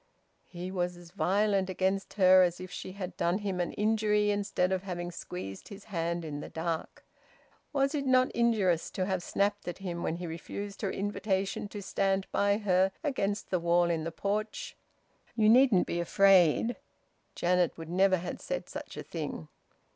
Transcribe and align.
He 0.47 0.71
was 0.71 0.97
as 0.97 1.11
violent 1.11 1.69
against 1.69 2.13
her 2.15 2.41
as 2.41 2.59
if 2.59 2.71
she 2.71 2.93
had 2.93 3.15
done 3.17 3.37
him 3.37 3.59
an 3.59 3.71
injury 3.73 4.31
instead 4.31 4.71
of 4.71 4.81
having 4.81 5.11
squeezed 5.11 5.67
his 5.67 5.83
hand 5.83 6.25
in 6.25 6.39
the 6.39 6.49
dark. 6.49 7.05
Was 7.71 7.93
it 7.93 8.07
not 8.07 8.31
injurious 8.31 8.89
to 8.93 9.05
have 9.05 9.21
snapped 9.21 9.67
at 9.67 9.77
him, 9.77 10.01
when 10.01 10.15
he 10.15 10.25
refused 10.25 10.81
her 10.81 10.89
invitation 10.91 11.67
to 11.67 11.83
stand 11.83 12.25
by 12.31 12.57
her 12.57 12.91
against 13.03 13.51
the 13.51 13.59
wall 13.59 13.91
in 13.91 14.03
the 14.03 14.11
porch, 14.11 14.75
"You 15.35 15.47
needn't 15.49 15.85
be 15.85 15.99
afraid"? 15.99 16.77
Janet 17.35 17.77
would 17.77 17.89
never 17.91 18.17
have 18.17 18.41
said 18.41 18.67
such 18.69 18.97
a 18.97 19.03
thing. 19.03 19.49